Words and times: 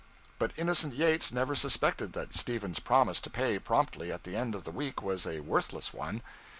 But 0.39 0.53
innocent 0.57 0.95
Yates 0.95 1.31
never 1.31 1.53
suspected 1.53 2.13
that 2.13 2.33
Stephen's 2.35 2.79
promise 2.79 3.19
to 3.19 3.29
pay 3.29 3.59
promptly 3.59 4.11
at 4.11 4.23
the 4.23 4.35
end 4.35 4.55
of 4.55 4.63
the 4.63 4.71
week 4.71 5.03
was 5.03 5.27
a 5.27 5.41
worthless 5.41 5.93
one. 5.93 6.23